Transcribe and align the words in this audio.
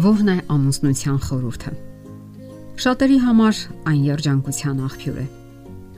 Որն 0.00 0.28
է 0.32 0.34
ամուսնության 0.54 1.16
խորհուրդը։ 1.26 1.70
Շատերի 2.80 3.16
համար 3.20 3.58
այն 3.90 3.98
երջանկության 4.06 4.78
աղբյուր 4.86 5.18
է։ 5.20 5.24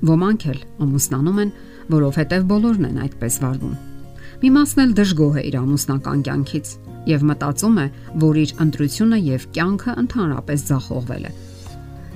Ոմանք 0.08 0.46
էլ 0.52 0.58
ամուսնանում 0.86 1.38
են, 1.42 1.52
որովհետև 1.92 2.46
բոլորն 2.50 2.88
են 2.88 2.98
այդպես 3.04 3.36
վարվում։ 3.44 3.76
Մի 4.42 4.50
մասն 4.56 4.82
էլ 4.82 4.94
դժգոհ 4.98 5.38
է 5.38 5.44
իր 5.52 5.58
ամուսնական 5.60 6.24
կյանքից 6.26 6.72
եւ 7.12 7.26
մտածում 7.30 7.78
է, 7.78 7.86
որ 8.26 8.42
իր 8.42 8.54
ընտրությունը 8.66 9.18
եւ 9.22 9.46
կյանքը 9.54 9.96
ընդհանրապես 10.02 10.66
ձախողվել 10.72 11.26
է։ 11.30 11.32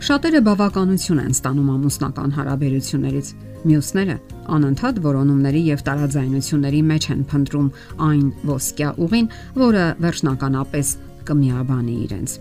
Շատերը 0.07 0.41
բավականություն 0.47 1.21
են 1.23 1.37
ստանում 1.37 1.69
ամուսնական 1.77 2.35
հարաբերություններից, 2.37 3.29
մյուսները 3.67 4.17
անընդհատ 4.57 4.99
որոնումների 5.07 5.63
եւ 5.71 5.81
տարաձայնությունների 5.87 6.83
մեջ 6.91 7.07
են 7.15 7.23
փնտրում 7.31 7.71
այն 8.07 8.27
ոսկյա 8.51 8.91
ուղին, 9.07 9.31
որը 9.63 9.85
վերջնականապես 10.05 10.93
կմիաբանի 11.29 11.97
իրենց։ 12.07 12.37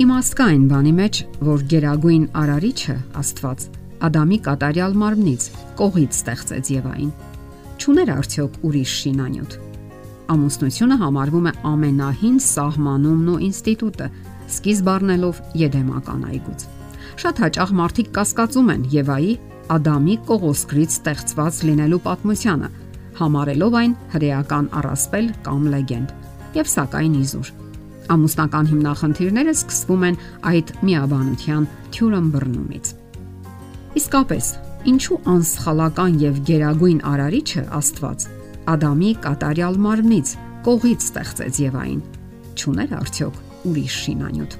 Իմաստ 0.00 0.36
կա 0.38 0.44
այն 0.50 0.62
բանի 0.70 0.92
մեջ, 0.96 1.18
որ 1.50 1.64
Գերագույն 1.70 2.22
Արարիչը 2.40 2.96
Աստված 3.20 3.66
Ադամի 4.00 4.38
կատարյալ 4.46 4.94
մարմնից 5.00 5.46
կողից 5.80 6.16
ստեղծեց 6.20 6.70
Եվային։ 6.72 7.10
Չուներ 7.80 8.12
արդյոք 8.14 8.56
ուրիշ 8.70 8.94
շինանյութ։ 9.00 9.56
Ամուսնությունը 10.30 10.96
համարվում 11.00 11.46
է 11.50 11.52
ամենահին 11.70 12.38
սահմանումն 12.46 13.30
ու 13.34 13.38
ինստիտուտը, 13.50 14.08
սկիզբ 14.56 14.90
առնելով 14.94 15.40
Եդեմական 15.60 16.26
այգուց։ 16.30 16.66
Շատ 17.20 17.40
հաճախ 17.44 17.72
մարդիկ 17.80 18.12
կասկածում 18.16 18.70
են 18.74 18.84
Եվայի 18.94 19.32
Ադամի 19.70 20.14
կողոսկրից 20.30 20.94
ստեղծված 20.96 21.58
լինելու 21.68 22.00
պատմությանը, 22.06 22.70
համարելով 23.20 23.76
այն 23.80 23.92
հրեական 24.14 24.70
առասպել 24.80 25.26
կամ 25.46 25.66
լեգենդ, 25.74 26.14
եւ 26.56 26.70
սակայն 26.74 27.18
իզուր։ 27.20 27.50
Ամուսնական 28.10 28.68
հիմնախնդիրները 28.70 29.52
սկսվում 29.54 30.04
են 30.08 30.18
այդ 30.50 30.72
միաբանության 30.86 31.66
թյուրըմբռնումից։ 31.94 32.90
Իսկապես, 34.00 34.48
ինչու 34.90 35.18
անսխալական 35.34 36.16
եւ 36.24 36.40
գերագույն 36.50 37.00
արարիչը 37.10 37.62
Աստված 37.80 38.26
Ադամի 38.70 39.12
կատարյալ 39.24 39.78
մարմնից 39.86 40.32
կողից 40.66 41.06
ստեղծեց 41.10 41.60
Եվային։ 41.64 42.02
Չուներ 42.60 42.92
արդյոք 43.00 43.38
ուրիշ 43.70 43.94
շինանյութ։ 44.04 44.58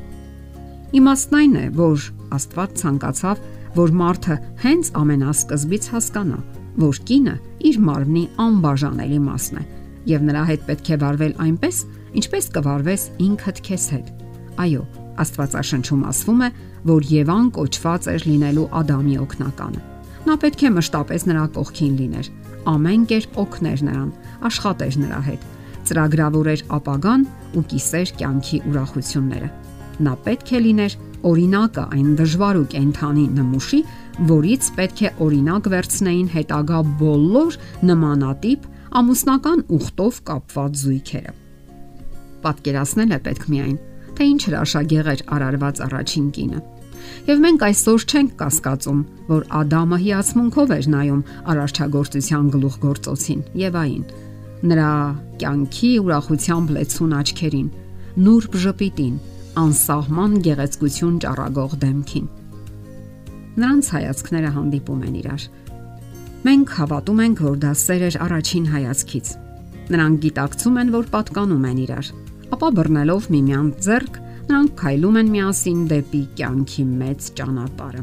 Իմաստն 1.01 1.37
այն 1.41 1.59
է, 1.61 1.65
որ 1.79 2.07
Աստված 2.35 2.81
ցանկացավ, 2.81 3.43
որ 3.77 3.93
մարդը 4.01 4.37
հենց 4.65 4.91
ամենասկզբից 5.01 5.91
հասկանա, 5.95 6.41
որ 6.81 7.01
կինը 7.11 7.37
իր 7.71 7.79
մարմնի 7.87 8.25
անբաժանելի 8.47 9.21
մասն 9.27 9.61
է 9.61 9.65
եւ 10.11 10.27
նրա 10.27 10.45
հետ 10.51 10.63
պետք 10.69 10.91
է 10.91 10.99
վարվել 11.01 11.35
այնպես, 11.45 11.81
ինչպես 12.19 12.51
կվարվես 12.57 13.07
ինքդ 13.27 13.61
քեզ 13.67 13.85
հետ։ 13.95 14.11
Այո, 14.61 14.83
Աստվածաշնչում 15.21 16.03
ասվում 16.11 16.43
է, 16.47 16.49
որ 16.91 17.07
Եվան 17.11 17.49
կոչված 17.57 18.09
էր 18.11 18.27
լինելու 18.31 18.67
Ադամի 18.81 19.17
օգնականը։ 19.21 19.83
Նա 20.27 20.37
պետք 20.41 20.63
է 20.65 20.71
մշտապես 20.77 21.27
նրա 21.31 21.45
կողքին 21.57 21.95
լիներ, 22.01 22.31
ամեն 22.71 23.05
կերպ 23.11 23.39
օգներ 23.41 23.83
նրան, 23.89 24.09
աշխատեր 24.51 24.99
նրա 25.01 25.21
հետ, 25.29 25.47
ծրագրավորեր 25.91 26.63
ապագան 26.77 27.27
ու 27.57 27.65
կիսեր 27.71 28.13
կյանքի 28.21 28.59
ուրախությունները։ 28.71 29.51
Նա 30.01 30.15
պետք 30.27 30.51
է 30.51 30.61
լիներ 30.67 30.97
օրինակը 31.31 31.85
այն 31.97 32.09
դժվար 32.21 32.61
ու 32.61 32.69
կենթանի 32.75 33.27
նմուշի, 33.37 33.81
որից 34.31 34.71
պետք 34.81 35.05
է 35.05 35.13
օրինակ 35.27 35.69
վերցնեին 35.75 36.33
հետագա 36.37 36.81
բոլոր 37.01 37.61
նմանատիպ 37.91 38.67
ամուսնական 39.01 39.63
ուխտով 39.77 40.25
կապված 40.31 40.83
զույգերը 40.85 41.39
պատկերացնել 42.45 43.17
է 43.17 43.19
պետք 43.27 43.49
միայն, 43.55 43.79
թե 44.21 44.29
ինչ 44.31 44.41
հրաշագեղ 44.51 45.11
էր 45.15 45.21
արարված 45.37 45.83
առաջին 45.87 46.27
կինը։ 46.37 46.61
Եվ 47.31 47.39
մենք 47.45 47.63
այսօր 47.65 48.05
չենք 48.11 48.33
կասկածում, 48.41 49.01
որ 49.31 49.45
Ադամը 49.61 49.99
հիացմունքով 50.05 50.73
էր 50.77 50.89
նայում 50.95 51.23
արարչագործության 51.53 52.51
գլուխգործոցին 52.55 53.41
Եվային, 53.61 54.05
նրա 54.71 54.91
կյանքի 55.41 55.91
ուրախությամբ 56.05 56.73
լեցուն 56.77 57.15
աչքերին, 57.21 57.69
նուրբ 58.27 58.59
ժպիտին, 58.65 59.15
անսահման 59.61 60.37
գեղեցկություն 60.47 61.17
ճառագող 61.25 61.77
դեմքին։ 61.85 62.27
Նրանց 63.61 63.91
հայացքները 63.97 64.51
հանդիպում 64.57 65.05
են 65.09 65.15
իրար։ 65.21 65.47
Մենք 66.41 66.75
հավատում 66.81 67.23
ենք, 67.25 67.41
որ 67.51 67.57
դա 67.65 67.73
սեր 67.81 68.05
էր 68.11 68.17
առաջին 68.27 68.67
հայացքից։ 68.75 69.33
Նրանք 69.91 70.21
գիտակցում 70.25 70.77
են, 70.81 70.93
որ 70.95 71.09
պատկանում 71.15 71.65
են 71.71 71.81
իրար 71.85 72.13
ապա 72.57 72.69
բռնելով 72.79 73.29
միմյանց 73.35 73.81
ձեռք 73.87 74.19
նրանք 74.51 74.75
քայլում 74.81 75.19
են 75.21 75.29
միասին 75.31 75.81
դեպի 75.91 76.21
կյանքի 76.41 76.85
մեծ 77.01 77.31
ճանապարհը։ 77.39 78.03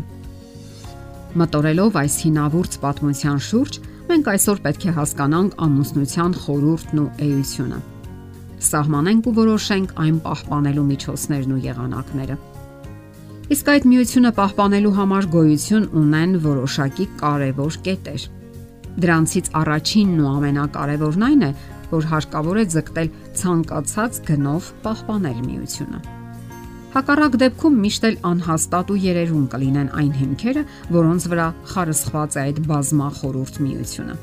Մտորելով 1.38 1.98
այս 2.02 2.16
հինավուրց 2.24 2.78
պատմության 2.84 3.40
շուրջ, 3.48 3.80
մենք 4.08 4.30
այսօր 4.32 4.62
պետք 4.68 4.86
է 4.88 4.94
հասկանանք 4.98 5.58
ամուսնության 5.68 6.38
խորհուրդն 6.44 7.02
ու 7.04 7.10
էությունը։ 7.28 7.80
Սահմանենք 8.68 9.28
ու 9.28 9.34
որոշենք 9.38 9.92
այն 10.08 10.16
պահպանելու 10.28 10.86
միջոցներն 10.88 11.52
ու 11.58 11.60
եղանակները։ 11.68 12.38
Իսկ 13.48 13.70
այդ 13.74 13.86
միությունը 13.92 14.32
պահպանելու 14.38 14.96
համար 14.98 15.28
գոյություն 15.36 15.86
ունեն 16.02 16.34
որոշակի 16.48 17.06
կարևոր 17.22 17.78
կետեր։ 17.86 18.24
Դրանցից 18.98 19.52
առաջինն 19.62 20.24
ու 20.24 20.32
ամենակարևորն 20.32 21.28
այն 21.28 21.46
է, 21.48 21.52
որ 21.92 22.08
հարկավոր 22.12 22.62
է 22.62 22.66
ձգտել 22.74 23.10
ցանկացած 23.42 24.22
գնով 24.28 24.70
պահպանել 24.86 25.42
միությունը։ 25.48 26.00
Հակառակ 26.98 27.36
դեպքում 27.42 27.76
միշտ 27.84 28.06
էլ 28.08 28.16
անհաստատ 28.28 28.92
ու 28.94 28.98
երերուն 29.04 29.44
կլինեն 29.52 29.90
այն 30.02 30.14
հիմքերը, 30.18 30.64
որոնց 30.96 31.28
վրա 31.34 31.48
խարսխված 31.74 32.38
է 32.38 32.40
այդ 32.44 32.62
բազմա 32.72 33.10
խորուրդ 33.18 33.60
միությունը։ 33.66 34.16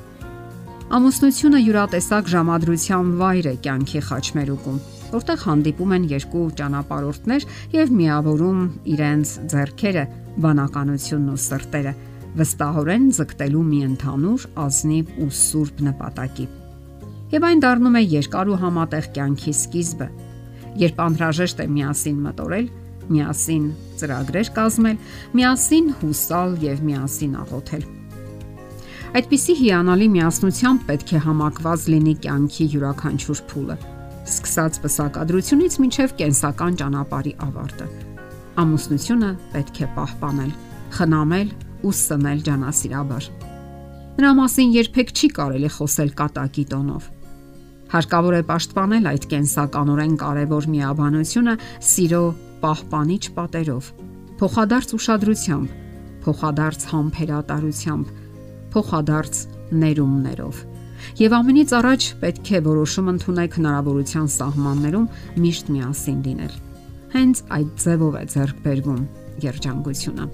Ամուսնությունը 0.94 1.60
յուրատեսակ 1.64 2.32
ժամադրության 2.34 3.12
վայր 3.20 3.46
է 3.50 3.54
կյանքի 3.64 4.02
խաչմերուկում, 4.08 4.80
որտեղ 5.14 5.38
հանդիպում 5.44 5.94
են 5.94 6.08
երկու 6.14 6.48
ճանապարհորդներ 6.60 7.46
եւ 7.78 7.94
միավորում 8.00 8.66
իրենց 8.94 9.36
ձեռքերը, 9.54 10.04
բանականությունն 10.44 11.30
ու 11.34 11.40
սրտերը, 11.44 11.94
վստահորեն 12.42 13.08
ձգտելու 13.20 13.64
մի 13.70 13.80
ընդհանուր 13.92 14.50
ազնիվ 14.66 15.16
ու 15.22 15.32
սուրբ 15.44 15.88
նպատակի 15.92 16.50
եւ 17.34 17.44
այն 17.48 17.62
դառնում 17.64 17.98
է 17.98 18.02
երկար 18.14 18.50
ու 18.52 18.56
համատեղ 18.62 19.06
կյանքի 19.16 19.52
սկիզբը, 19.58 20.06
երբ 20.78 21.00
անհրաժեշտ 21.04 21.62
է 21.64 21.66
միասին 21.74 22.18
մտորել, 22.28 22.66
միասին 23.10 23.64
ծրագրեր 24.00 24.50
կազմել, 24.54 24.98
միասին 25.34 25.88
հուսալ 26.00 26.54
եւ 26.64 26.82
միասին 26.88 27.34
աղոթել։ 27.42 27.84
Այդպիսի 29.14 29.54
հիանալի 29.60 30.06
միասնությամբ 30.14 30.86
պետք 30.88 31.10
է 31.14 31.20
համակված 31.24 31.84
լինի 31.94 32.14
կյանքի 32.24 32.64
յուրաքանչյուր 32.74 33.42
փուլը, 33.50 33.76
սկսած 34.24 34.78
պսակադրությունից 34.84 35.78
մինչև 35.84 36.14
կենսական 36.18 36.78
ճանապարհի 36.80 37.34
ավարտը։ 37.46 37.88
Ամուսնությունը 38.64 39.30
պետք 39.54 39.80
է 39.84 39.88
պահպանել, 39.98 40.52
խնամել 40.98 41.52
ու 41.84 41.94
սնել 42.00 42.44
ջանասիրաբար։ 42.48 43.30
Նրա 44.14 44.30
մասին 44.38 44.74
երբեք 44.78 45.08
չի 45.14 45.28
կարելի 45.38 45.70
խոսել 45.74 46.10
կատակի 46.18 46.64
տոնով։ 46.74 47.13
Հարկավոր 47.94 48.34
է 48.34 48.42
պաշտպանել 48.48 49.04
այդ 49.06 49.24
կենսականորեն 49.30 50.14
կարևոր 50.18 50.64
միաբանությունը 50.72 51.52
սիրո 51.86 52.22
պահպանիչ 52.64 53.22
պատերով, 53.36 53.90
փոխադարձ 54.40 54.94
ուշադրությամբ, 54.98 55.76
փոխադարձ 56.24 56.86
համբերատարությամբ, 56.90 58.10
փոխադարձ 58.74 59.40
ներումներով։ 59.84 60.64
Եվ 61.22 61.38
ամենից 61.38 61.76
առաջ 61.78 62.10
պետք 62.24 62.50
է 62.50 62.64
որոշում 62.66 63.10
ընդունեք 63.14 63.58
հնարավորության 63.62 64.28
սահմաններում 64.34 65.08
միշտ 65.44 65.74
միասին 65.78 66.20
լինել։ 66.26 66.54
Հենց 67.14 67.42
այդ 67.54 67.74
ձևով 67.84 68.14
է 68.18 68.24
ձեռք 68.34 68.62
բերվում 68.66 69.02
երջանկությունը։ 69.44 70.30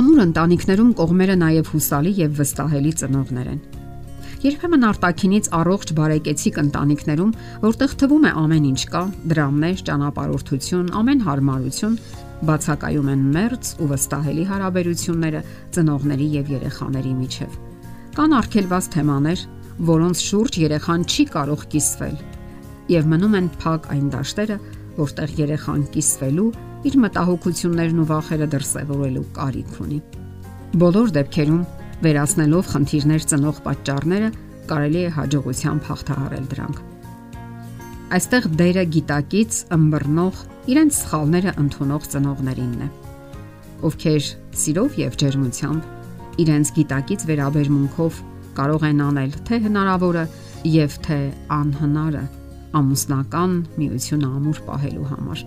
Ամուր 0.00 0.22
ընտանիքներում 0.26 0.94
կողմերը 0.98 1.36
նաև 1.44 1.70
հուսալի 1.74 2.16
եւ 2.24 2.40
վստահելի 2.40 2.98
ծնողներ 2.98 3.52
են 3.54 3.60
Երբեմն 4.40 4.84
արտակինից 4.88 5.48
առողջ 5.52 5.90
բարեկեցիկ 5.98 6.58
ընտանիքներում, 6.62 7.32
որտեղ 7.60 7.94
թվում 8.00 8.22
է 8.24 8.30
ամեն 8.40 8.66
ինչ 8.70 8.82
կա, 8.88 9.00
դրամներ, 9.28 9.80
ճանապարհորդություն, 9.88 10.86
ամեն 10.96 11.24
հարմարություն, 11.26 11.98
բացակայում 12.48 13.10
են 13.12 13.26
մերձ 13.34 13.72
ու 13.84 13.88
վստահելի 13.90 14.44
հարաբերությունները 14.48 15.42
ծնողների 15.76 16.28
եւ 16.40 16.52
երեխաների 16.56 17.12
միջև։ 17.20 17.58
Կան 18.16 18.36
արգելված 18.40 18.88
թեմաներ, 18.96 19.42
որոնց 19.90 20.22
շուրջ 20.30 20.58
երեխան 20.64 21.04
չի 21.04 21.26
կարող 21.36 21.66
կիսվել, 21.76 22.16
եւ 22.96 23.10
մնում 23.12 23.36
են 23.40 23.50
փակ 23.60 23.90
այն 23.92 24.06
դաշտերը, 24.16 24.56
որտեղ 25.04 25.36
երեխան 25.40 25.84
կիսվելու, 25.92 26.48
իր 26.88 26.96
մտահոգություններն 27.04 28.00
ու 28.00 28.08
վախերը 28.08 28.48
դրսևորելու 28.56 29.26
կարիք 29.36 29.76
ունի։ 29.84 30.00
Բոլոր 30.80 31.14
դեպքերում 31.20 31.62
վերացնելով 32.04 32.70
խնդիրներ 32.72 33.24
ծնող 33.30 33.60
պատճառները 33.66 34.30
կարելի 34.70 35.02
է 35.04 35.10
հաջողությամբ 35.16 35.86
հաղթահարել 35.90 36.46
դրանք։ 36.54 36.80
Այստեղ 38.10 38.46
դերը 38.60 38.84
գիտակից 38.94 39.58
ըմբռնող, 39.76 40.38
իրենց 40.70 40.96
սխալները 41.00 41.52
ընդունող 41.62 42.06
ծնողներինն 42.14 42.80
է, 42.86 42.88
ովքեր 43.90 44.28
սիրով 44.60 44.96
եւ 45.00 45.18
ջերմությամբ 45.20 46.40
իրենց 46.44 46.72
գիտակից 46.80 47.24
վերաբերմունքով 47.30 48.18
կարող 48.60 48.86
են 48.90 49.02
անել 49.06 49.36
թե 49.48 49.60
հնարավորը 49.66 50.24
եւ 50.70 50.96
թե 51.06 51.18
անհնարը 51.60 52.24
ամուսնական 52.80 53.54
միությունը 53.80 54.32
ամուր 54.40 54.60
պահելու 54.66 55.06
համար։ 55.10 55.44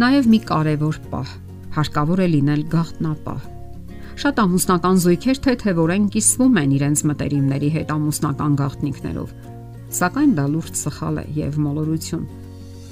Նաեւ 0.00 0.28
մի 0.32 0.40
կարևոր 0.50 1.00
պահ 1.12 1.32
հարկավոր 1.76 2.22
է 2.24 2.28
լինել 2.34 2.62
գաղտնապահ 2.74 3.40
Շատ 4.20 4.40
ամուսնական 4.42 4.98
զույգեր 5.00 5.38
թեթևորեն 5.46 6.06
կիսվում 6.12 6.56
են 6.60 6.72
իրենց 6.76 7.02
մտերիմների 7.08 7.68
հետ 7.72 7.92
ամուսնական 7.94 8.56
գաղտնիքներով։ 8.58 9.30
Սակայն 9.96 10.34
դա 10.36 10.42
լուրջ 10.52 10.74
սխալ 10.76 11.20
է 11.22 11.24
եւ 11.38 11.54
մոլորություն։ 11.64 12.26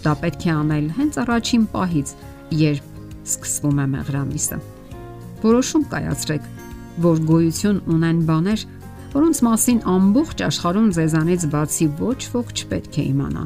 Դա 0.07 0.15
պետք 0.23 0.47
է 0.49 0.55
անել 0.55 0.87
հենց 0.97 1.19
առաջին 1.21 1.67
պահից, 1.75 2.13
երբ 2.63 2.87
սկսվում 3.29 3.83
է 3.85 3.87
մեղրամիսը։ 3.93 4.59
Որոշում 5.45 5.85
կայացրեք, 5.93 6.49
որ 7.05 7.21
գոյություն 7.29 7.83
ունեն 7.93 8.23
բաներ, 8.33 8.65
որոնց 9.13 9.43
մասին 9.49 9.83
ամբողջ 9.99 10.45
աշխարհում 10.49 10.89
ձեզանից 10.97 11.45
բացի 11.53 11.91
ոչ 12.01 12.21
ոք 12.39 12.55
չպետք 12.57 12.97
է 12.97 13.05
իմանա։ 13.13 13.45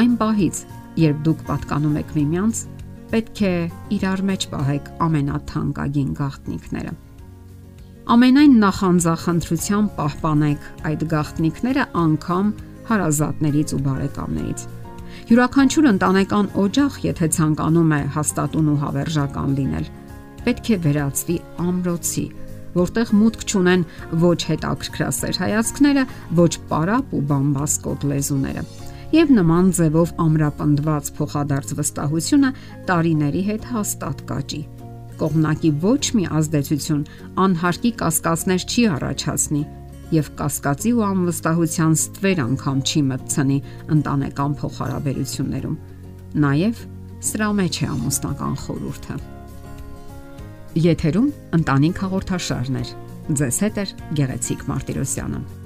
Այն 0.00 0.16
պահից, 0.24 0.64
երբ 1.04 1.20
դուք 1.28 1.44
պատկանում 1.52 2.00
եք 2.00 2.16
միմյանց, 2.16 2.64
պետք 3.10 3.40
է 3.46 3.54
իրար 3.96 4.22
մեջ 4.28 4.44
պահեք 4.52 4.88
ամենաթանկագին 5.06 6.08
գաղտնիքները։ 6.20 6.94
Ամենայն 8.06 8.56
նախանձախնդրությամբ 8.62 9.92
պահպանեք 9.98 10.66
այդ 10.90 11.04
գաղտնիքները 11.12 11.84
անգամ 12.02 12.50
հարազատներից 12.90 13.74
ու 13.76 13.80
բարեկամներից։ 13.86 14.66
Յուրաքանչյուր 15.26 15.88
ընտանեկան 15.90 16.50
օջախ, 16.62 16.98
եթե 17.06 17.28
ցանկանում 17.36 17.94
է 17.96 18.00
հաստատուն 18.16 18.70
ու 18.70 18.80
հավերժական 18.82 19.54
լինել, 19.58 19.86
պետք 20.46 20.66
է 20.70 20.80
վերածվի 20.86 21.38
ամրոցի, 21.66 22.26
որտեղ 22.76 23.14
մուտք 23.22 23.46
չունեն 23.50 23.86
ոչ 24.22 24.38
հետաքրքրասեր 24.54 25.40
հայացքները, 25.42 26.08
ոչ 26.46 26.52
պարապ 26.70 27.16
ու 27.16 27.24
բամբասկոտ 27.32 28.10
լեզուները 28.12 28.66
եւ 29.14 29.30
նման 29.36 29.70
ձևով 29.76 30.12
ամրապնդված 30.22 31.10
փոխադարձ 31.16 31.72
վստահությունը 31.78 32.50
տարիների 32.88 33.42
հետ 33.50 33.68
հաստատ 33.76 34.22
կաճի։ 34.30 34.62
Կողմնակի 35.20 35.70
ոչ 35.84 36.02
մի 36.16 36.24
ազդեցություն 36.38 37.04
անհարկի 37.46 37.92
կասկածներ 38.02 38.66
չի 38.66 38.82
առաջացնի 38.96 39.62
եւ 40.16 40.28
կասկածի 40.38 40.92
ու 40.96 41.04
անվստահության 41.06 41.96
ստվեր 41.96 42.42
անգամ 42.46 42.82
չի 42.86 43.00
մտցնի 43.10 43.58
ընտանեկան 43.96 44.56
փոխհարաբերություններում։ 44.60 45.76
Նաեւ 46.46 46.82
սրա 47.26 47.50
մեջ 47.60 47.80
է 47.82 47.90
ամուսնական 47.96 48.56
խորհուրդը։ 48.62 49.20
Եթերում 50.86 51.28
ընտանիք 51.56 52.02
հաղորդաշարներ։ 52.06 52.90
Ձեզ 53.40 53.62
հետ 53.66 53.78
է 53.82 53.86
Գեղեցիկ 54.20 54.66
Մարտիրոսյանը։ 54.70 55.65